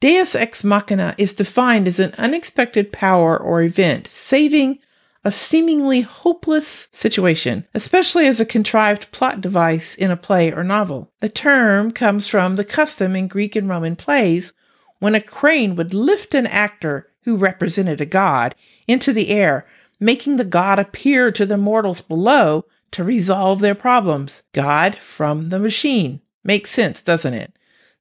Deus 0.00 0.34
Ex 0.34 0.62
Machina 0.62 1.14
is 1.18 1.32
defined 1.34 1.88
as 1.88 1.98
an 1.98 2.14
unexpected 2.18 2.92
power 2.92 3.36
or 3.36 3.62
event, 3.62 4.06
saving 4.08 4.78
a 5.24 5.32
seemingly 5.32 6.02
hopeless 6.02 6.86
situation, 6.92 7.66
especially 7.74 8.26
as 8.26 8.40
a 8.40 8.46
contrived 8.46 9.10
plot 9.10 9.40
device 9.40 9.96
in 9.96 10.12
a 10.12 10.16
play 10.16 10.52
or 10.52 10.62
novel. 10.62 11.10
The 11.20 11.28
term 11.28 11.90
comes 11.90 12.28
from 12.28 12.54
the 12.54 12.64
custom 12.64 13.16
in 13.16 13.26
Greek 13.26 13.56
and 13.56 13.68
Roman 13.68 13.96
plays 13.96 14.52
when 14.98 15.14
a 15.14 15.20
crane 15.20 15.76
would 15.76 15.94
lift 15.94 16.34
an 16.34 16.46
actor 16.46 17.10
who 17.22 17.36
represented 17.36 18.00
a 18.00 18.06
god 18.06 18.54
into 18.86 19.12
the 19.12 19.30
air, 19.30 19.66
making 20.00 20.36
the 20.36 20.44
god 20.44 20.78
appear 20.78 21.30
to 21.30 21.44
the 21.44 21.58
mortals 21.58 22.00
below 22.00 22.64
to 22.90 23.04
resolve 23.04 23.60
their 23.60 23.74
problems. 23.74 24.42
God 24.52 24.96
from 24.96 25.50
the 25.50 25.58
machine. 25.58 26.20
Makes 26.42 26.70
sense, 26.70 27.02
doesn't 27.02 27.34
it? 27.34 27.52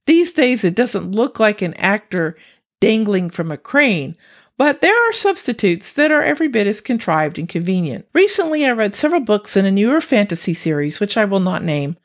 These 0.05 0.31
days, 0.31 0.63
it 0.63 0.75
doesn't 0.75 1.11
look 1.11 1.39
like 1.39 1.61
an 1.61 1.73
actor 1.73 2.37
dangling 2.79 3.29
from 3.29 3.51
a 3.51 3.57
crane, 3.57 4.15
but 4.57 4.81
there 4.81 4.95
are 5.09 5.13
substitutes 5.13 5.93
that 5.93 6.11
are 6.11 6.23
every 6.23 6.47
bit 6.47 6.65
as 6.65 6.79
contrived 6.81 7.37
and 7.37 7.49
convenient. 7.49 8.07
Recently, 8.13 8.65
I 8.65 8.71
read 8.71 8.95
several 8.95 9.21
books 9.21 9.57
in 9.57 9.65
a 9.65 9.71
newer 9.71 9.99
fantasy 9.99 10.53
series, 10.53 10.99
which 10.99 11.17
I 11.17 11.25
will 11.25 11.39
not 11.39 11.63
name. 11.63 11.97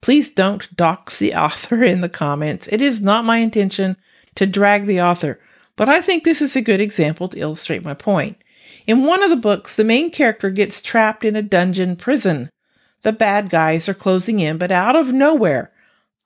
Please 0.00 0.32
don't 0.32 0.74
dox 0.76 1.18
the 1.18 1.34
author 1.34 1.82
in 1.82 2.00
the 2.00 2.08
comments. 2.08 2.68
It 2.68 2.80
is 2.80 3.02
not 3.02 3.24
my 3.24 3.38
intention 3.38 3.96
to 4.38 4.46
drag 4.46 4.86
the 4.86 5.02
author, 5.02 5.40
but 5.74 5.88
I 5.88 6.00
think 6.00 6.22
this 6.22 6.40
is 6.40 6.54
a 6.54 6.62
good 6.62 6.80
example 6.80 7.28
to 7.28 7.40
illustrate 7.40 7.82
my 7.82 7.92
point. 7.92 8.36
In 8.86 9.02
one 9.02 9.20
of 9.20 9.30
the 9.30 9.36
books, 9.36 9.74
the 9.74 9.82
main 9.82 10.12
character 10.12 10.48
gets 10.50 10.80
trapped 10.80 11.24
in 11.24 11.34
a 11.34 11.42
dungeon 11.42 11.96
prison. 11.96 12.48
The 13.02 13.12
bad 13.12 13.50
guys 13.50 13.88
are 13.88 13.94
closing 13.94 14.38
in, 14.38 14.56
but 14.56 14.70
out 14.70 14.94
of 14.94 15.12
nowhere, 15.12 15.72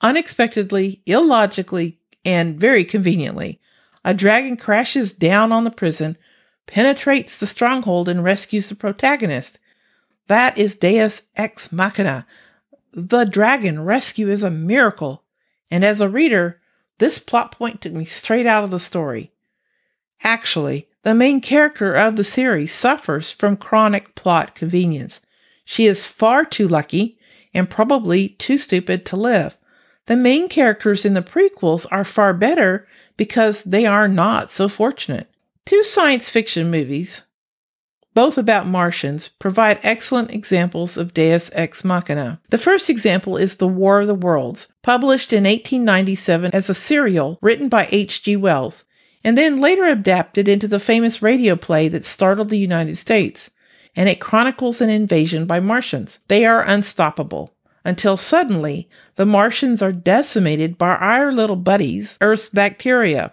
unexpectedly, 0.03 1.01
illogically, 1.07 2.01
and 2.23 2.61
very 2.61 2.85
conveniently, 2.85 3.63
a 4.05 4.13
dragon 4.13 4.59
crashes 4.59 5.13
down 5.13 5.51
on 5.51 5.65
the 5.65 5.71
prison, 5.71 6.19
penetrates 6.67 7.39
the 7.39 7.47
stronghold, 7.47 8.11
and 8.11 8.23
rescues 8.23 8.69
the 8.69 8.75
protagonist. 8.75 9.59
That 10.27 10.59
is 10.59 10.75
Deus 10.75 11.23
Ex 11.35 11.73
Machina. 11.73 12.27
The 12.93 13.25
dragon 13.25 13.83
rescue 13.83 14.29
is 14.29 14.43
a 14.43 14.51
miracle, 14.51 15.25
and 15.71 15.83
as 15.83 16.03
a 16.03 16.11
reader, 16.11 16.61
this 17.03 17.19
plot 17.19 17.51
point 17.51 17.81
took 17.81 17.93
me 17.93 18.05
straight 18.05 18.47
out 18.47 18.63
of 18.63 18.71
the 18.71 18.79
story. 18.79 19.33
Actually, 20.23 20.87
the 21.03 21.15
main 21.15 21.41
character 21.41 21.93
of 21.95 22.15
the 22.15 22.23
series 22.23 22.73
suffers 22.73 23.33
from 23.33 23.57
chronic 23.57 24.15
plot 24.15 24.55
convenience. 24.55 25.21
She 25.65 25.87
is 25.87 26.07
far 26.07 26.45
too 26.45 26.69
lucky 26.69 27.19
and 27.53 27.69
probably 27.69 28.29
too 28.29 28.57
stupid 28.57 29.05
to 29.07 29.17
live. 29.17 29.57
The 30.07 30.15
main 30.15 30.49
characters 30.49 31.05
in 31.05 31.15
the 31.15 31.23
prequels 31.23 31.87
are 31.91 32.05
far 32.05 32.33
better 32.33 32.87
because 33.17 33.65
they 33.65 33.85
are 33.85 34.07
not 34.07 34.53
so 34.53 34.69
fortunate. 34.69 35.29
Two 35.67 35.83
science 35.83 36.31
fiction 36.31 36.71
movies, 36.71 37.23
both 38.15 38.37
about 38.37 38.67
Martians, 38.67 39.29
provide 39.29 39.81
excellent 39.83 40.31
examples 40.31 40.97
of 40.97 41.15
Deus 41.15 41.51
Ex 41.55 41.85
Machina. 41.85 42.41
The 42.51 42.59
first 42.59 42.91
example 42.91 43.37
is 43.37 43.57
The 43.57 43.69
War 43.69 44.03
of 44.03 44.07
the 44.07 44.15
Worlds, 44.15 44.69
published 44.83 45.33
in 45.33 45.45
1897 45.45 46.51
as 46.53 46.69
a 46.69 46.75
serial 46.75 47.39
written 47.41 47.69
by 47.69 47.89
H.G. 47.91 48.37
Wells, 48.37 48.85
and 49.25 49.39
then 49.39 49.61
later 49.61 49.85
adapted 49.85 50.49
into 50.49 50.69
the 50.69 50.81
famous 50.81 51.23
radio 51.23 51.57
play 51.57 51.89
that 51.89 52.05
startled 52.05 52.51
the 52.51 52.59
United 52.59 52.97
States. 52.97 53.51
And 53.95 54.09
it 54.09 54.21
chronicles 54.21 54.81
an 54.81 54.91
invasion 54.91 55.47
by 55.47 55.61
Martians. 55.61 56.21
They 56.29 56.47
are 56.47 56.63
unstoppable 56.63 57.55
until 57.85 58.17
suddenly 58.17 58.89
the 59.17 59.27
Martians 59.27 59.83
are 59.83 59.93
decimated 59.93 60.79
by 60.79 60.97
our 60.97 61.33
little 61.33 61.57
buddies, 61.57 62.17
Earth's 62.21 62.49
bacteria. 62.49 63.33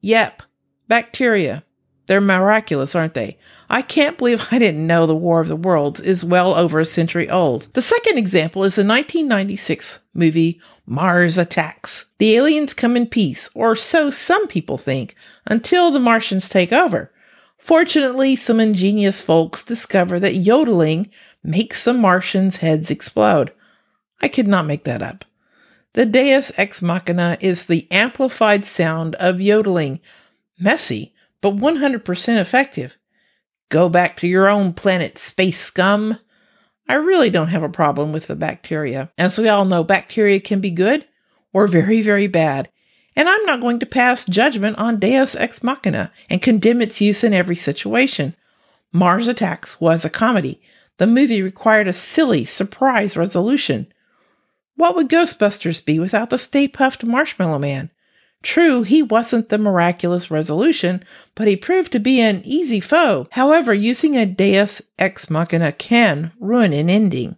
Yep, 0.00 0.42
bacteria. 0.88 1.64
They're 2.06 2.20
miraculous, 2.20 2.94
aren't 2.94 3.14
they? 3.14 3.38
I 3.68 3.82
can't 3.82 4.18
believe 4.18 4.48
I 4.52 4.58
didn't 4.58 4.86
know 4.86 5.06
the 5.06 5.14
War 5.14 5.40
of 5.40 5.48
the 5.48 5.56
Worlds 5.56 6.00
is 6.00 6.24
well 6.24 6.54
over 6.54 6.78
a 6.78 6.84
century 6.84 7.28
old. 7.28 7.68
The 7.72 7.82
second 7.82 8.18
example 8.18 8.64
is 8.64 8.76
the 8.76 8.82
1996 8.82 9.98
movie 10.14 10.60
Mars 10.86 11.36
Attacks. 11.36 12.06
The 12.18 12.36
aliens 12.36 12.74
come 12.74 12.96
in 12.96 13.06
peace, 13.06 13.50
or 13.54 13.76
so 13.76 14.10
some 14.10 14.46
people 14.46 14.78
think, 14.78 15.14
until 15.46 15.90
the 15.90 16.00
Martians 16.00 16.48
take 16.48 16.72
over. 16.72 17.10
Fortunately, 17.58 18.36
some 18.36 18.60
ingenious 18.60 19.20
folks 19.20 19.64
discover 19.64 20.20
that 20.20 20.36
yodeling 20.36 21.10
makes 21.42 21.84
the 21.84 21.92
Martians' 21.92 22.58
heads 22.58 22.90
explode. 22.90 23.52
I 24.22 24.28
could 24.28 24.46
not 24.46 24.66
make 24.66 24.84
that 24.84 25.02
up. 25.02 25.24
The 25.94 26.06
Deus 26.06 26.52
Ex 26.56 26.80
Machina 26.82 27.36
is 27.40 27.66
the 27.66 27.88
amplified 27.90 28.64
sound 28.64 29.14
of 29.16 29.40
yodeling. 29.40 30.00
Messy, 30.60 31.14
but 31.40 31.56
100% 31.56 32.40
effective. 32.40 32.96
Go 33.68 33.88
back 33.88 34.16
to 34.18 34.26
your 34.26 34.48
own 34.48 34.72
planet, 34.72 35.18
space 35.18 35.60
scum. 35.60 36.18
I 36.88 36.94
really 36.94 37.30
don't 37.30 37.48
have 37.48 37.64
a 37.64 37.68
problem 37.68 38.12
with 38.12 38.28
the 38.28 38.36
bacteria. 38.36 39.10
As 39.18 39.38
we 39.38 39.48
all 39.48 39.64
know, 39.64 39.82
bacteria 39.82 40.38
can 40.40 40.60
be 40.60 40.70
good 40.70 41.06
or 41.52 41.66
very, 41.66 42.00
very 42.02 42.26
bad. 42.26 42.70
and 43.16 43.28
I'm 43.28 43.44
not 43.46 43.62
going 43.62 43.78
to 43.80 43.86
pass 43.86 44.26
judgment 44.26 44.76
on 44.78 45.00
Deus 45.00 45.34
Ex 45.34 45.62
Machina 45.62 46.12
and 46.28 46.42
condemn 46.42 46.82
its 46.82 47.00
use 47.00 47.24
in 47.24 47.32
every 47.32 47.56
situation. 47.56 48.36
Mars 48.92 49.26
Attacks 49.26 49.80
was 49.80 50.04
a 50.04 50.10
comedy. 50.10 50.60
The 50.98 51.06
movie 51.06 51.42
required 51.42 51.88
a 51.88 51.92
silly 51.92 52.44
surprise 52.44 53.16
resolution. 53.16 53.92
What 54.76 54.94
would 54.94 55.08
Ghostbusters 55.08 55.84
be 55.84 55.98
without 55.98 56.28
the 56.30 56.38
Stay 56.38 56.68
Puft 56.68 57.04
Marshmallow 57.04 57.58
Man? 57.58 57.90
True, 58.42 58.82
he 58.82 59.02
wasn't 59.02 59.48
the 59.48 59.58
miraculous 59.58 60.30
resolution, 60.30 61.02
but 61.34 61.48
he 61.48 61.56
proved 61.56 61.92
to 61.92 61.98
be 61.98 62.20
an 62.20 62.42
easy 62.44 62.80
foe. 62.80 63.26
However, 63.32 63.74
using 63.74 64.16
a 64.16 64.26
deus 64.26 64.82
ex 64.98 65.28
machina 65.28 65.72
can 65.72 66.32
ruin 66.38 66.72
an 66.72 66.88
ending. 66.88 67.36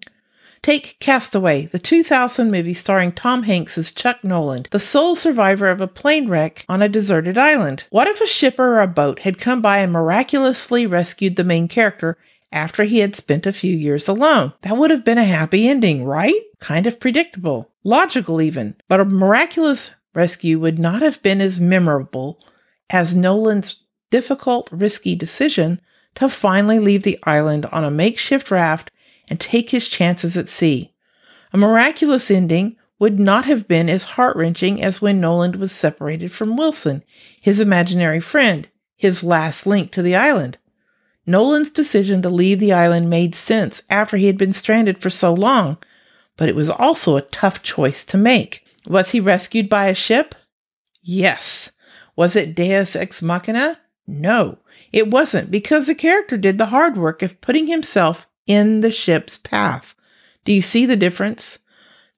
Take 0.61 0.99
Cast 0.99 1.35
Away, 1.35 1.67
the 1.67 1.79
2000 1.79 2.51
movie 2.51 2.75
starring 2.75 3.13
Tom 3.13 3.45
Hanks 3.45 3.79
as 3.79 3.93
Chuck 3.93 4.25
Noland, 4.25 4.69
the 4.71 4.81
sole 4.81 5.15
survivor 5.15 5.71
of 5.71 5.81
a 5.81 5.87
plane 5.87 6.29
wreck 6.29 6.65
on 6.69 6.83
a 6.83 6.89
deserted 6.89 7.39
island. 7.39 7.85
What 7.91 8.09
if 8.09 8.21
a 8.21 8.27
ship 8.27 8.59
or 8.59 8.81
a 8.81 8.87
boat 8.87 9.21
had 9.21 9.39
come 9.39 9.63
by 9.63 9.79
and 9.79 9.93
miraculously 9.93 10.87
rescued 10.87 11.37
the 11.37 11.45
main 11.45 11.69
character 11.69 12.19
after 12.51 12.85
he 12.85 12.99
had 12.99 13.15
spent 13.15 13.47
a 13.47 13.53
few 13.53 13.75
years 13.75 14.09
alone? 14.09 14.53
That 14.63 14.77
would 14.77 14.91
have 14.91 15.05
been 15.05 15.19
a 15.19 15.25
happy 15.25 15.69
ending, 15.69 16.05
right? 16.05 16.35
Kind 16.61 16.87
of 16.87 16.99
predictable. 16.99 17.71
Logical, 17.85 18.43
even. 18.43 18.75
But 18.89 19.01
a 19.01 19.05
miraculous 19.05 19.95
rescue 20.19 20.59
would 20.59 20.81
not 20.81 21.01
have 21.01 21.23
been 21.23 21.41
as 21.41 21.61
memorable 21.61 22.41
as 22.91 23.15
Noland's 23.15 23.85
difficult, 24.11 24.69
risky 24.73 25.15
decision 25.15 25.81
to 26.17 26.29
finally 26.29 26.81
leave 26.81 27.05
the 27.05 27.21
island 27.23 27.67
on 27.67 27.85
a 27.85 27.91
makeshift 27.91 28.51
raft 28.51 28.91
and 29.31 29.39
take 29.39 29.71
his 29.71 29.89
chances 29.89 30.37
at 30.37 30.49
sea. 30.49 30.93
A 31.53 31.57
miraculous 31.57 32.33
ending 32.33 32.77
would 32.99 33.21
not 33.21 33.45
have 33.45 33.69
been 33.69 33.89
as 33.89 34.17
heart 34.19 34.37
wrenching 34.37 34.83
as 34.83 35.01
when 35.01 35.21
Noland 35.21 35.55
was 35.55 35.71
separated 35.71 36.33
from 36.33 36.57
Wilson, 36.57 37.05
his 37.41 37.61
imaginary 37.61 38.19
friend, 38.19 38.69
his 38.97 39.23
last 39.23 39.67
link 39.69 39.93
to 39.93 40.03
the 40.03 40.17
island. 40.17 40.59
Noland's 41.27 41.71
decision 41.71 42.23
to 42.23 42.29
leave 42.29 42.59
the 42.59 42.73
island 42.73 43.09
made 43.09 43.37
sense 43.37 43.83
after 43.89 44.17
he 44.17 44.27
had 44.27 44.37
been 44.37 44.53
stranded 44.53 45.01
for 45.01 45.11
so 45.11 45.33
long, 45.33 45.77
but 46.37 46.49
it 46.49 46.57
was 46.57 46.71
also 46.71 47.17
a 47.17 47.23
tough 47.23 47.63
choice 47.63 48.05
to 48.07 48.17
make. 48.17 48.65
Was 48.89 49.11
he 49.11 49.21
rescued 49.21 49.69
by 49.69 49.87
a 49.87 49.95
ship? 49.95 50.35
Yes. 51.03 51.73
Was 52.17 52.35
it 52.35 52.55
Deus 52.55 52.97
Ex 52.97 53.23
Machina? 53.23 53.79
No, 54.07 54.59
it 54.91 55.11
wasn't 55.11 55.51
because 55.51 55.87
the 55.87 55.95
character 55.95 56.39
did 56.39 56.57
the 56.57 56.67
hard 56.67 56.97
work 56.97 57.23
of 57.23 57.41
putting 57.43 57.67
himself 57.67 58.27
in 58.47 58.81
the 58.81 58.91
ship's 58.91 59.37
path. 59.37 59.95
Do 60.45 60.53
you 60.53 60.63
see 60.63 60.87
the 60.87 60.97
difference? 60.97 61.59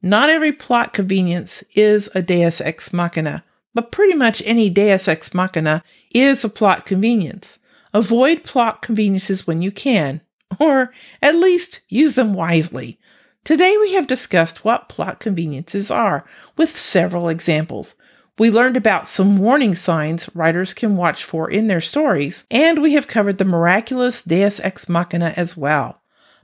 Not 0.00 0.31
every 0.31 0.53
plot 0.53 0.93
convenience 0.93 1.65
is 1.75 2.09
a 2.15 2.23
Deus 2.23 2.61
Ex 2.61 2.93
Machina, 2.93 3.43
but 3.75 3.91
pretty 3.91 4.15
much 4.15 4.41
any 4.47 4.71
Deus 4.71 5.09
Ex 5.09 5.35
Machina 5.35 5.83
is 6.12 6.45
a 6.45 6.49
plot 6.49 6.87
convenience. 6.87 7.59
Avoid 7.93 8.45
plot 8.45 8.83
conveniences 8.83 9.49
when 9.49 9.61
you 9.61 9.73
can, 9.73 10.21
or 10.61 10.93
at 11.21 11.35
least 11.35 11.81
use 11.89 12.12
them 12.12 12.33
wisely. 12.33 13.00
Today 13.42 13.76
we 13.80 13.94
have 13.94 14.06
discussed 14.06 14.64
what 14.64 14.88
plot 14.90 15.18
conveniences 15.18 15.90
are, 15.90 16.26
with 16.59 16.78
several 16.78 17.28
examples. 17.28 17.94
We 18.38 18.50
learned 18.50 18.76
about 18.76 19.09
some 19.09 19.38
warning 19.38 19.75
signs 19.75 20.28
writers 20.35 20.75
can 20.75 20.97
watch 20.97 21.25
for 21.25 21.50
in 21.50 21.66
their 21.66 21.80
stories, 21.80 22.44
and 22.50 22.82
we 22.82 22.92
have 22.92 23.09
covered 23.09 23.38
the 23.38 23.47
miraculous 23.47 24.23
Deus 24.23 24.61
Ex 24.61 24.88
Machina 24.90 25.32
as 25.37 25.56
well. 25.56 26.00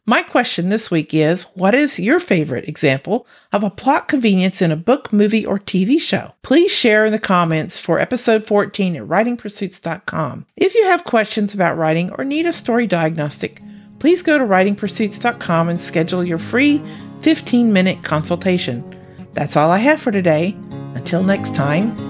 My 0.07 0.23
question 0.23 0.69
this 0.69 0.91
week 0.91 1.13
is 1.13 1.43
What 1.55 1.75
is 1.75 1.99
your 1.99 2.19
favorite 2.19 2.69
example 2.69 3.27
of 3.53 3.63
a 3.63 3.71
plot 3.71 4.09
convenience 4.09 4.63
in 4.63 4.73
a 4.73 4.77
book, 4.77 5.13
movie, 5.13 5.45
or 5.45 5.59
TV 5.59 6.01
show? 6.01 6.33
Please 6.43 6.71
share 6.71 7.05
in 7.05 7.13
the 7.13 7.19
comments 7.19 7.79
for 7.79 7.99
episode 7.99 8.47
14 8.47 8.97
at 8.97 9.03
writingpursuits.com. 9.03 10.47
If 10.57 10.75
you 10.75 10.85
have 10.85 11.05
questions 11.05 11.53
about 11.53 11.77
writing 11.77 12.11
or 12.13 12.25
need 12.25 12.47
a 12.47 12.53
story 12.53 12.87
diagnostic, 12.87 13.61
please 13.99 14.23
go 14.23 14.39
to 14.39 14.45
writingpursuits.com 14.45 15.69
and 15.69 15.81
schedule 15.81 16.25
your 16.25 16.39
free 16.39 16.83
15 17.21 17.73
minute 17.73 18.03
consultation. 18.05 18.85
That's 19.35 19.57
all 19.57 19.71
I 19.71 19.79
have 19.79 20.01
for 20.01 20.11
today. 20.11 20.57
Until 20.95 21.23
next 21.23 21.55
time, 21.55 22.07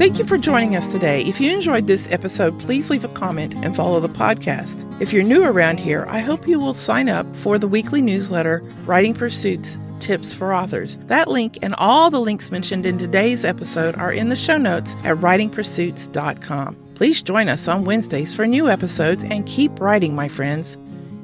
Thank 0.00 0.18
you 0.18 0.24
for 0.24 0.38
joining 0.38 0.76
us 0.76 0.88
today. 0.88 1.20
If 1.24 1.42
you 1.42 1.52
enjoyed 1.52 1.86
this 1.86 2.10
episode, 2.10 2.58
please 2.58 2.88
leave 2.88 3.04
a 3.04 3.08
comment 3.08 3.54
and 3.62 3.76
follow 3.76 4.00
the 4.00 4.08
podcast. 4.08 4.86
If 4.98 5.12
you're 5.12 5.22
new 5.22 5.44
around 5.44 5.78
here, 5.78 6.06
I 6.08 6.20
hope 6.20 6.48
you 6.48 6.58
will 6.58 6.72
sign 6.72 7.10
up 7.10 7.36
for 7.36 7.58
the 7.58 7.68
weekly 7.68 8.00
newsletter, 8.00 8.62
Writing 8.86 9.12
Pursuits 9.12 9.78
Tips 9.98 10.32
for 10.32 10.54
Authors. 10.54 10.96
That 11.08 11.28
link 11.28 11.58
and 11.60 11.74
all 11.74 12.08
the 12.08 12.18
links 12.18 12.50
mentioned 12.50 12.86
in 12.86 12.96
today's 12.96 13.44
episode 13.44 13.94
are 13.96 14.10
in 14.10 14.30
the 14.30 14.36
show 14.36 14.56
notes 14.56 14.96
at 15.04 15.18
writingpursuits.com. 15.18 16.76
Please 16.94 17.22
join 17.22 17.50
us 17.50 17.68
on 17.68 17.84
Wednesdays 17.84 18.34
for 18.34 18.46
new 18.46 18.70
episodes 18.70 19.22
and 19.24 19.44
keep 19.44 19.78
writing, 19.80 20.14
my 20.14 20.28
friends. 20.28 20.78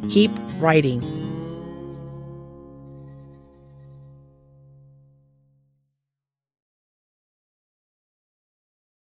Keep 0.09 0.31
writing. 0.61 1.26